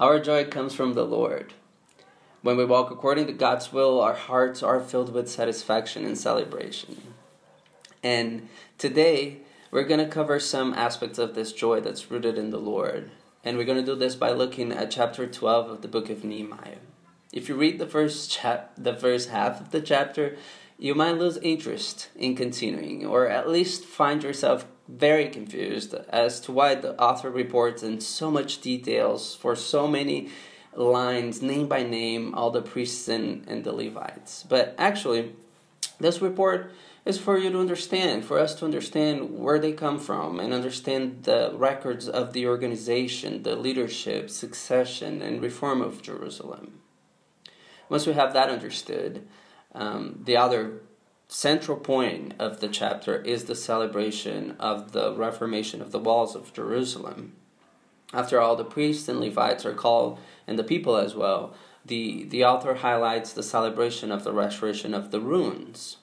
Our 0.00 0.18
joy 0.18 0.46
comes 0.46 0.74
from 0.74 0.94
the 0.94 1.04
Lord. 1.04 1.52
When 2.40 2.56
we 2.56 2.64
walk 2.64 2.90
according 2.90 3.26
to 3.26 3.34
God's 3.34 3.70
will, 3.70 4.00
our 4.00 4.14
hearts 4.14 4.62
are 4.62 4.80
filled 4.80 5.12
with 5.12 5.28
satisfaction 5.28 6.06
and 6.06 6.16
celebration. 6.16 7.12
And 8.02 8.48
today, 8.78 9.42
we're 9.70 9.84
going 9.84 10.00
to 10.00 10.08
cover 10.08 10.40
some 10.40 10.72
aspects 10.72 11.18
of 11.18 11.34
this 11.34 11.52
joy 11.52 11.80
that's 11.80 12.10
rooted 12.10 12.38
in 12.38 12.48
the 12.48 12.56
Lord. 12.56 13.10
And 13.44 13.58
we're 13.58 13.66
going 13.66 13.84
to 13.84 13.84
do 13.84 13.94
this 13.94 14.14
by 14.14 14.30
looking 14.30 14.72
at 14.72 14.90
chapter 14.90 15.26
12 15.26 15.68
of 15.68 15.82
the 15.82 15.88
book 15.88 16.08
of 16.08 16.24
Nehemiah. 16.24 16.78
If 17.30 17.50
you 17.50 17.54
read 17.54 17.78
the 17.78 17.86
first 17.86 18.30
chap- 18.30 18.72
the 18.78 18.96
first 18.96 19.28
half 19.28 19.60
of 19.60 19.70
the 19.70 19.82
chapter, 19.82 20.38
you 20.78 20.94
might 20.94 21.18
lose 21.18 21.36
interest 21.36 22.08
in 22.16 22.36
continuing 22.36 23.04
or 23.04 23.28
at 23.28 23.50
least 23.50 23.84
find 23.84 24.22
yourself 24.22 24.64
very 24.98 25.28
confused 25.28 25.94
as 26.08 26.40
to 26.40 26.52
why 26.52 26.74
the 26.74 27.00
author 27.00 27.30
reports 27.30 27.82
in 27.82 28.00
so 28.00 28.30
much 28.30 28.60
details 28.60 29.34
for 29.34 29.54
so 29.54 29.86
many 29.86 30.28
lines, 30.74 31.42
name 31.42 31.66
by 31.68 31.82
name, 31.82 32.34
all 32.34 32.50
the 32.50 32.62
priests 32.62 33.08
and, 33.08 33.46
and 33.48 33.64
the 33.64 33.72
Levites. 33.72 34.44
But 34.48 34.74
actually, 34.78 35.34
this 35.98 36.20
report 36.22 36.72
is 37.04 37.18
for 37.18 37.38
you 37.38 37.50
to 37.50 37.58
understand, 37.58 38.24
for 38.24 38.38
us 38.38 38.54
to 38.56 38.64
understand 38.64 39.38
where 39.38 39.58
they 39.58 39.72
come 39.72 39.98
from 39.98 40.38
and 40.38 40.52
understand 40.52 41.24
the 41.24 41.52
records 41.54 42.08
of 42.08 42.32
the 42.32 42.46
organization, 42.46 43.42
the 43.42 43.56
leadership, 43.56 44.28
succession, 44.28 45.22
and 45.22 45.42
reform 45.42 45.80
of 45.80 46.02
Jerusalem. 46.02 46.80
Once 47.88 48.06
we 48.06 48.12
have 48.12 48.32
that 48.34 48.50
understood, 48.50 49.26
um, 49.74 50.20
the 50.24 50.36
other 50.36 50.82
central 51.30 51.76
point 51.76 52.34
of 52.40 52.58
the 52.58 52.68
chapter 52.68 53.22
is 53.22 53.44
the 53.44 53.54
celebration 53.54 54.56
of 54.58 54.90
the 54.90 55.14
reformation 55.14 55.80
of 55.80 55.92
the 55.92 55.98
walls 55.98 56.34
of 56.34 56.52
Jerusalem. 56.52 57.32
After 58.12 58.40
all, 58.40 58.56
the 58.56 58.64
priests 58.64 59.08
and 59.08 59.20
Levites 59.20 59.64
are 59.64 59.72
called, 59.72 60.18
and 60.48 60.58
the 60.58 60.64
people 60.64 60.96
as 60.96 61.14
well. 61.14 61.54
The, 61.86 62.24
the 62.24 62.44
author 62.44 62.74
highlights 62.74 63.32
the 63.32 63.44
celebration 63.44 64.10
of 64.10 64.24
the 64.24 64.32
restoration 64.32 64.92
of 64.92 65.12
the 65.12 65.20
ruins. 65.20 65.98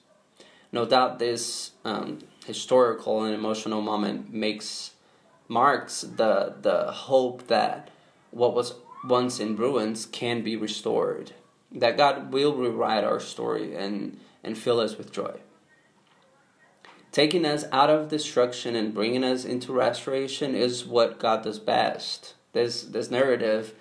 No 0.72 0.86
doubt 0.86 1.18
this 1.18 1.72
um, 1.84 2.20
historical 2.46 3.22
and 3.22 3.34
emotional 3.34 3.82
moment 3.82 4.32
makes 4.32 4.92
marks 5.46 6.00
the, 6.00 6.54
the 6.62 6.90
hope 6.90 7.48
that 7.48 7.90
what 8.30 8.54
was 8.54 8.74
once 9.06 9.40
in 9.40 9.56
ruins 9.56 10.06
can 10.06 10.42
be 10.42 10.56
restored. 10.56 11.32
That 11.70 11.98
God 11.98 12.32
will 12.32 12.54
rewrite 12.54 13.04
our 13.04 13.20
story 13.20 13.74
and 13.74 14.18
and 14.48 14.56
fill 14.56 14.80
us 14.80 14.96
with 14.96 15.12
joy. 15.12 15.36
Taking 17.12 17.44
us 17.44 17.66
out 17.70 17.90
of 17.90 18.08
destruction 18.08 18.74
and 18.74 18.94
bringing 18.94 19.22
us 19.22 19.44
into 19.44 19.74
restoration 19.74 20.54
is 20.54 20.86
what 20.86 21.18
God 21.18 21.42
does 21.42 21.58
best. 21.58 22.34
This, 22.54 22.82
this 22.82 23.10
narrative, 23.10 23.74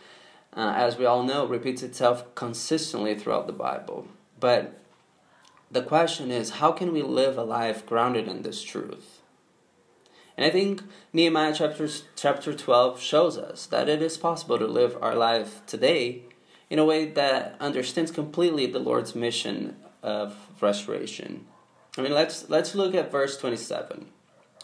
uh, 0.54 0.74
as 0.76 0.98
we 0.98 1.06
all 1.06 1.24
know, 1.24 1.46
repeats 1.46 1.84
itself 1.84 2.36
consistently 2.36 3.16
throughout 3.16 3.48
the 3.48 3.54
Bible. 3.54 4.10
But 4.42 4.78
the 5.72 5.82
question 5.82 6.32
is 6.32 6.60
how 6.62 6.74
can 6.74 6.92
we 6.92 7.02
live 7.02 7.38
a 7.38 7.44
life 7.44 7.86
grounded 7.86 8.28
in 8.28 8.42
this 8.42 8.62
truth? 8.62 9.22
And 10.36 10.46
I 10.46 10.50
think 10.50 10.84
Nehemiah 11.14 11.54
chapter, 11.56 11.88
chapter 12.18 12.54
12 12.54 13.00
shows 13.00 13.38
us 13.38 13.66
that 13.68 13.88
it 13.88 14.02
is 14.02 14.18
possible 14.18 14.60
to 14.60 14.68
live 14.68 14.98
our 15.02 15.16
life 15.16 15.62
today 15.66 16.24
in 16.70 16.78
a 16.78 16.86
way 16.86 17.06
that 17.06 17.56
understands 17.62 18.12
completely 18.12 18.66
the 18.66 18.80
Lord's 18.80 19.16
mission 19.16 19.78
of 20.08 20.34
restoration. 20.62 21.46
I 21.98 22.02
mean, 22.02 22.14
let's 22.14 22.50
let's 22.50 22.74
look 22.74 22.96
at 22.96 23.12
verse 23.12 23.38
27. 23.38 24.08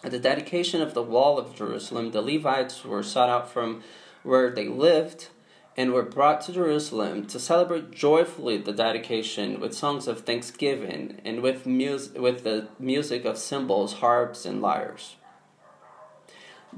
At 0.03 0.11
the 0.11 0.19
dedication 0.19 0.81
of 0.81 0.93
the 0.93 1.03
wall 1.03 1.37
of 1.37 1.55
Jerusalem, 1.55 2.11
the 2.11 2.21
Levites 2.21 2.85
were 2.85 3.03
sought 3.03 3.29
out 3.29 3.51
from 3.51 3.83
where 4.23 4.49
they 4.49 4.67
lived 4.67 5.27
and 5.75 5.91
were 5.91 6.03
brought 6.03 6.41
to 6.41 6.53
Jerusalem 6.53 7.25
to 7.27 7.39
celebrate 7.39 7.91
joyfully 7.91 8.57
the 8.57 8.71
dedication 8.71 9.59
with 9.59 9.73
songs 9.73 10.07
of 10.07 10.21
thanksgiving 10.21 11.19
and 11.25 11.41
with 11.41 11.65
mus- 11.65 12.13
with 12.13 12.43
the 12.43 12.69
music 12.79 13.25
of 13.25 13.37
cymbals, 13.37 13.93
harps, 13.95 14.45
and 14.45 14.61
lyres. 14.61 15.15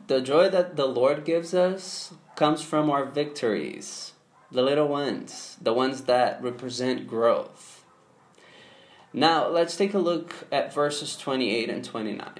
The 0.08 0.22
joy 0.22 0.50
that 0.50 0.76
the 0.76 0.88
Lord 0.88 1.24
gives 1.24 1.54
us 1.54 2.14
comes 2.36 2.62
from 2.64 2.90
our 2.90 3.06
victories, 3.06 4.14
the 4.52 4.64
little 4.64 4.88
ones, 4.88 5.58
the 5.62 5.74
ones 5.74 6.02
that 6.04 6.42
represent 6.42 7.08
growth 7.08 7.75
now, 9.16 9.48
let's 9.48 9.78
take 9.78 9.94
a 9.94 9.98
look 9.98 10.34
at 10.52 10.74
verses 10.74 11.16
28 11.16 11.70
and 11.70 11.86
29. 11.86 12.32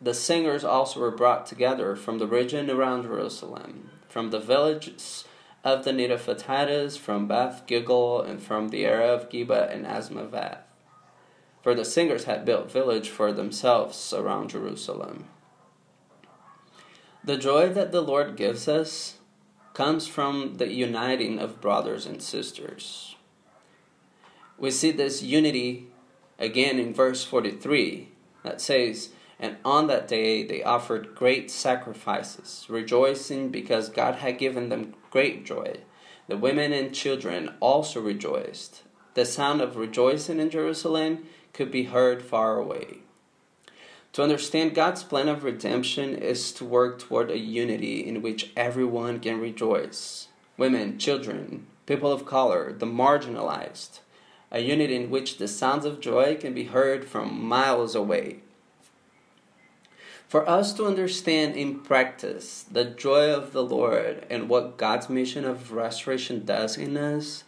The 0.00 0.12
singers 0.12 0.64
also 0.64 0.98
were 0.98 1.12
brought 1.12 1.46
together 1.46 1.94
from 1.94 2.18
the 2.18 2.26
region 2.26 2.68
around 2.68 3.04
Jerusalem, 3.04 3.90
from 4.08 4.30
the 4.30 4.40
villages 4.40 5.24
of 5.62 5.84
the 5.84 5.92
Netophathites, 5.92 6.98
from 6.98 7.28
Beth 7.28 7.62
Gilgal, 7.68 8.22
and 8.22 8.42
from 8.42 8.70
the 8.70 8.84
area 8.84 9.14
of 9.14 9.28
Geba 9.28 9.72
and 9.72 9.86
Azmaveth. 9.86 10.58
For 11.62 11.76
the 11.76 11.84
singers 11.84 12.24
had 12.24 12.44
built 12.44 12.72
village 12.72 13.08
for 13.08 13.32
themselves 13.32 14.12
around 14.12 14.50
Jerusalem. 14.50 15.26
The 17.22 17.36
joy 17.36 17.68
that 17.68 17.92
the 17.92 18.02
Lord 18.02 18.34
gives 18.34 18.66
us 18.66 19.18
comes 19.74 20.08
from 20.08 20.56
the 20.56 20.72
uniting 20.72 21.38
of 21.38 21.60
brothers 21.60 22.04
and 22.04 22.20
sisters 22.20 23.14
we 24.58 24.70
see 24.70 24.90
this 24.90 25.22
unity 25.22 25.86
again 26.38 26.78
in 26.78 26.92
verse 26.92 27.24
43 27.24 28.08
that 28.42 28.60
says, 28.60 29.10
And 29.38 29.56
on 29.64 29.86
that 29.86 30.08
day 30.08 30.44
they 30.44 30.62
offered 30.62 31.14
great 31.14 31.50
sacrifices, 31.50 32.66
rejoicing 32.68 33.50
because 33.50 33.88
God 33.88 34.16
had 34.16 34.38
given 34.38 34.68
them 34.68 34.94
great 35.10 35.44
joy. 35.44 35.78
The 36.26 36.36
women 36.36 36.72
and 36.72 36.94
children 36.94 37.54
also 37.60 38.00
rejoiced. 38.00 38.82
The 39.14 39.24
sound 39.24 39.60
of 39.60 39.76
rejoicing 39.76 40.40
in 40.40 40.50
Jerusalem 40.50 41.26
could 41.52 41.70
be 41.70 41.84
heard 41.84 42.22
far 42.22 42.58
away. 42.58 42.98
To 44.12 44.22
understand 44.22 44.74
God's 44.74 45.04
plan 45.04 45.28
of 45.28 45.44
redemption 45.44 46.14
is 46.14 46.52
to 46.52 46.64
work 46.64 46.98
toward 46.98 47.30
a 47.30 47.38
unity 47.38 48.06
in 48.06 48.22
which 48.22 48.50
everyone 48.56 49.20
can 49.20 49.40
rejoice 49.40 50.28
women, 50.56 50.98
children, 50.98 51.66
people 51.86 52.12
of 52.12 52.26
color, 52.26 52.72
the 52.72 52.86
marginalized 52.86 54.00
a 54.50 54.60
unit 54.60 54.90
in 54.90 55.10
which 55.10 55.38
the 55.38 55.48
sounds 55.48 55.84
of 55.84 56.00
joy 56.00 56.36
can 56.36 56.54
be 56.54 56.64
heard 56.64 57.04
from 57.04 57.44
miles 57.44 57.94
away. 57.94 58.40
For 60.28 60.48
us 60.48 60.74
to 60.74 60.86
understand 60.86 61.56
in 61.56 61.80
practice 61.80 62.64
the 62.70 62.84
joy 62.84 63.32
of 63.32 63.52
the 63.52 63.64
Lord 63.64 64.26
and 64.28 64.48
what 64.48 64.76
God's 64.76 65.08
mission 65.08 65.44
of 65.44 65.72
restoration 65.72 66.44
does 66.44 66.76
in 66.76 66.96
us 66.96 67.44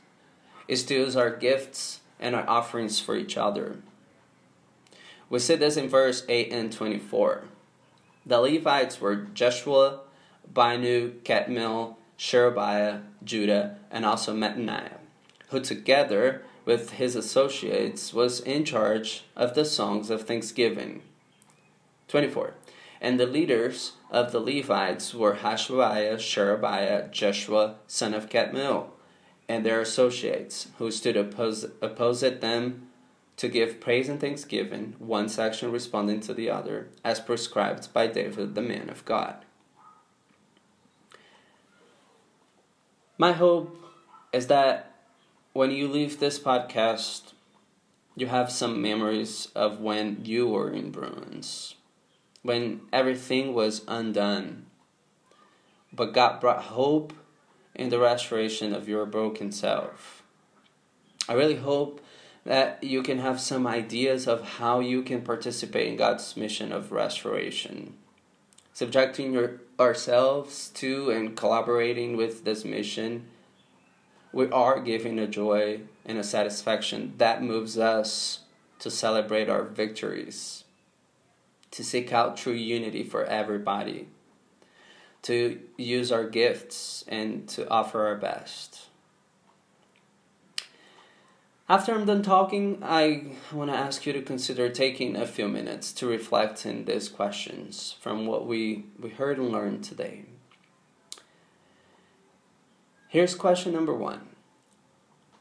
is 0.66 0.84
to 0.84 0.94
use 0.94 1.16
our 1.16 1.31
gifts 1.31 2.00
and 2.19 2.34
our 2.34 2.49
offerings 2.49 2.99
for 2.99 3.16
each 3.16 3.37
other. 3.37 3.78
We 5.28 5.39
see 5.39 5.56
this 5.56 5.77
in 5.77 5.89
verse 5.89 6.25
8 6.28 6.53
and 6.53 6.72
24. 6.72 7.44
The 8.25 8.41
Levites 8.41 9.00
were 9.00 9.16
Jeshua, 9.16 10.00
Binnui, 10.53 11.21
Kadmiel, 11.22 11.97
Sherebiah, 12.16 13.00
Judah, 13.25 13.77
and 13.91 14.04
also 14.04 14.34
Mattaniah, 14.34 14.98
who 15.48 15.60
together 15.60 16.42
with 16.65 16.92
his 16.92 17.16
associates, 17.16 18.12
was 18.12 18.41
in 18.41 18.65
charge 18.65 19.24
of 19.36 19.54
the 19.54 19.65
songs 19.65 20.10
of 20.10 20.22
thanksgiving. 20.22 21.03
24. 22.09 22.54
And 23.01 23.18
the 23.18 23.27
leaders 23.27 23.92
of 24.10 24.33
the 24.33 24.41
Levites 24.41 25.15
were 25.15 25.36
Hashabiah, 25.36 26.18
Sherebiah, 26.18 27.10
Jeshua, 27.10 27.77
son 27.86 28.12
of 28.12 28.28
Kadmiel, 28.28 28.89
and 29.48 29.65
their 29.65 29.80
associates, 29.80 30.68
who 30.78 30.91
stood 30.91 31.16
oppos- 31.16 31.71
opposite 31.83 32.41
them 32.41 32.89
to 33.36 33.48
give 33.48 33.80
praise 33.80 34.09
and 34.09 34.21
thanksgiving, 34.21 34.95
one 34.98 35.28
section 35.28 35.72
responding 35.72 36.21
to 36.21 36.34
the 36.34 36.51
other, 36.51 36.89
as 37.03 37.21
prescribed 37.21 37.91
by 37.95 38.07
David, 38.07 38.54
the 38.54 38.60
man 38.60 38.91
of 38.91 39.04
God. 39.07 39.36
My 43.16 43.33
hope 43.33 43.77
is 44.33 44.47
that 44.48 44.90
when 45.52 45.72
you 45.72 45.88
leave 45.88 46.20
this 46.20 46.38
podcast, 46.38 47.32
you 48.16 48.28
have 48.28 48.52
some 48.52 48.80
memories 48.80 49.48
of 49.54 49.80
when 49.80 50.24
you 50.24 50.47
were 50.47 50.70
in 50.70 50.91
Bruins, 50.91 51.74
when 52.42 52.82
everything 52.92 53.52
was 53.52 53.82
undone. 53.88 54.66
But 55.92 56.12
God 56.12 56.41
brought 56.41 56.62
hope 56.62 57.12
in 57.74 57.88
the 57.88 57.98
restoration 57.98 58.72
of 58.72 58.88
your 58.88 59.06
broken 59.06 59.50
self. 59.50 60.22
I 61.28 61.32
really 61.32 61.56
hope 61.56 62.00
that 62.44 62.82
you 62.84 63.02
can 63.02 63.18
have 63.18 63.41
some 63.41 63.66
ideas 63.66 64.28
of 64.28 64.42
how 64.42 64.80
you 64.80 65.02
can 65.02 65.22
participate 65.22 65.88
in 65.88 65.97
God's 65.97 66.36
mission 66.36 66.72
of 66.72 66.92
restoration. 66.92 67.94
Subjecting 68.72 69.32
your, 69.32 69.60
ourselves 69.78 70.68
to 70.74 71.10
and 71.10 71.36
collaborating 71.36 72.16
with 72.16 72.44
this 72.44 72.64
mission 72.64 73.26
we 74.32 74.48
are 74.50 74.80
giving 74.80 75.18
a 75.18 75.27
joy 75.27 75.80
and 76.04 76.18
a 76.18 76.24
satisfaction 76.24 77.15
that 77.18 77.42
moves 77.42 77.78
us 77.78 78.41
to 78.78 78.91
celebrate 78.91 79.48
our 79.48 79.65
victories, 79.65 80.65
to 81.71 81.84
seek 81.84 82.12
out 82.12 82.36
true 82.36 82.53
unity 82.53 83.03
for 83.03 83.24
everybody, 83.24 84.09
to 85.22 85.60
use 85.77 86.10
our 86.10 86.24
gifts 86.28 87.04
and 87.09 87.48
to 87.48 87.68
offer 87.68 88.06
our 88.06 88.16
best. 88.16 88.86
After 91.68 91.94
I'm 91.94 92.04
done 92.04 92.22
talking, 92.22 92.78
I 92.83 93.36
want 93.53 93.71
to 93.71 93.76
ask 93.76 94.04
you 94.04 94.12
to 94.12 94.22
consider 94.22 94.68
taking 94.68 95.15
a 95.15 95.26
few 95.26 95.47
minutes 95.47 95.92
to 95.92 96.06
reflect 96.06 96.66
in 96.66 96.84
these 96.84 97.09
questions 97.09 97.94
from 98.00 98.26
what 98.26 98.44
we, 98.44 98.86
we 98.98 99.10
heard 99.10 99.38
and 99.38 99.50
learned 99.53 99.84
today. 99.84 100.24
Here's 103.10 103.34
question 103.34 103.72
number 103.72 103.92
one 103.92 104.21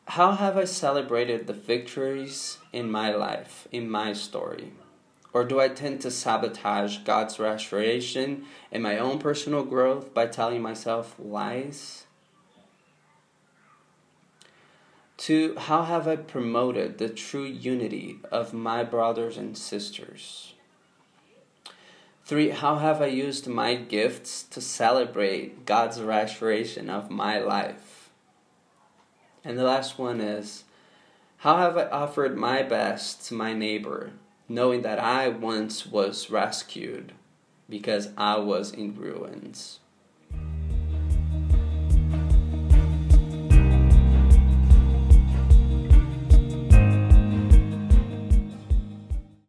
How 0.07 0.31
have 0.31 0.57
I 0.57 0.63
celebrated 0.63 1.45
the 1.45 1.54
victories 1.54 2.57
in 2.74 2.89
my 2.89 3.13
life, 3.13 3.68
in 3.71 3.88
my 3.88 4.12
story? 4.13 4.71
Or 5.33 5.44
do 5.44 5.60
I 5.60 5.68
tend 5.68 6.01
to 6.01 6.10
sabotage 6.10 6.98
God's 7.06 7.38
restoration 7.38 8.45
and 8.71 8.81
my 8.81 8.98
own 8.98 9.19
personal 9.19 9.63
growth 9.63 10.16
by 10.16 10.25
telling 10.25 10.63
myself 10.63 11.16
lies? 11.19 12.07
Two, 15.18 15.56
how 15.56 15.83
have 15.83 16.07
I 16.07 16.16
promoted 16.16 16.98
the 16.98 17.10
true 17.10 17.45
unity 17.45 18.18
of 18.31 18.51
my 18.51 18.83
brothers 18.83 19.38
and 19.38 19.56
sisters? 19.56 20.56
Three, 22.30 22.50
how 22.50 22.76
have 22.76 23.02
I 23.02 23.08
used 23.08 23.48
my 23.48 23.74
gifts 23.74 24.44
to 24.52 24.62
celebrate 24.62 25.66
God's 25.66 26.00
restoration 26.00 26.88
of 26.88 27.10
my 27.10 27.40
life? 27.40 28.12
And 29.44 29.58
the 29.58 29.64
last 29.64 29.98
one 29.98 30.22
is, 30.22 30.64
how 31.38 31.58
have 31.58 31.76
I 31.76 31.88
offered 31.88 32.38
my 32.38 32.62
best 32.62 33.26
to 33.30 33.34
my 33.34 33.54
neighbor 33.54 34.12
knowing 34.48 34.84
that 34.84 35.00
I 35.00 35.28
once 35.30 35.88
was 35.88 36.30
rescued 36.30 37.14
because 37.68 38.10
I 38.16 38.38
was 38.38 38.74
in 38.74 38.96
ruins. 38.96 39.80